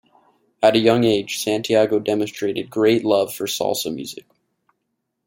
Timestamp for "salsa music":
3.45-4.25